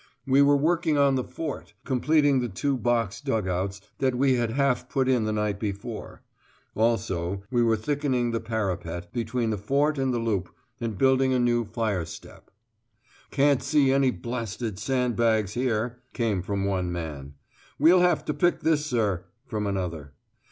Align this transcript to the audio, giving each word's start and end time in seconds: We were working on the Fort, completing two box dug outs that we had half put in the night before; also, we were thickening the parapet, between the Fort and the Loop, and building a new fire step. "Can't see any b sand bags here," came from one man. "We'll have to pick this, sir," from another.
We 0.25 0.41
were 0.41 0.57
working 0.57 0.97
on 0.97 1.13
the 1.13 1.23
Fort, 1.23 1.75
completing 1.85 2.51
two 2.53 2.75
box 2.75 3.21
dug 3.21 3.47
outs 3.47 3.81
that 3.99 4.15
we 4.15 4.33
had 4.33 4.49
half 4.49 4.89
put 4.89 5.07
in 5.07 5.25
the 5.25 5.31
night 5.31 5.59
before; 5.59 6.23
also, 6.73 7.43
we 7.51 7.61
were 7.61 7.77
thickening 7.77 8.31
the 8.31 8.39
parapet, 8.39 9.13
between 9.13 9.51
the 9.51 9.59
Fort 9.59 9.99
and 9.99 10.11
the 10.11 10.17
Loop, 10.17 10.49
and 10.79 10.97
building 10.97 11.33
a 11.33 11.39
new 11.39 11.63
fire 11.65 12.05
step. 12.05 12.49
"Can't 13.29 13.61
see 13.61 13.91
any 13.91 14.09
b 14.09 14.45
sand 14.47 15.15
bags 15.15 15.53
here," 15.53 15.99
came 16.13 16.41
from 16.41 16.65
one 16.65 16.91
man. 16.91 17.35
"We'll 17.77 17.99
have 17.99 18.25
to 18.25 18.33
pick 18.33 18.61
this, 18.61 18.83
sir," 18.83 19.25
from 19.45 19.67
another. 19.67 20.13